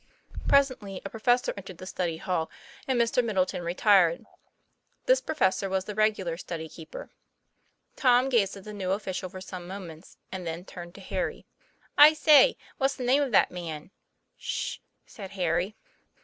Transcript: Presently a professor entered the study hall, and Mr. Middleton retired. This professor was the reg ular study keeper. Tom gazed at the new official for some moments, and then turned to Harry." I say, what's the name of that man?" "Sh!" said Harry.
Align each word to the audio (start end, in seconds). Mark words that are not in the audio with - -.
Presently 0.47 0.99
a 1.05 1.11
professor 1.11 1.53
entered 1.55 1.77
the 1.77 1.85
study 1.85 2.17
hall, 2.17 2.49
and 2.87 2.99
Mr. 2.99 3.23
Middleton 3.23 3.61
retired. 3.61 4.25
This 5.05 5.21
professor 5.21 5.69
was 5.69 5.85
the 5.85 5.93
reg 5.93 6.15
ular 6.15 6.39
study 6.39 6.67
keeper. 6.67 7.11
Tom 7.95 8.27
gazed 8.27 8.57
at 8.57 8.63
the 8.63 8.73
new 8.73 8.93
official 8.93 9.29
for 9.29 9.41
some 9.41 9.67
moments, 9.67 10.17
and 10.31 10.47
then 10.47 10.65
turned 10.65 10.95
to 10.95 11.01
Harry." 11.01 11.45
I 12.09 12.13
say, 12.15 12.57
what's 12.79 12.95
the 12.95 13.03
name 13.03 13.21
of 13.21 13.31
that 13.33 13.51
man?" 13.51 13.91
"Sh!" 14.37 14.77
said 15.05 15.29
Harry. 15.37 15.75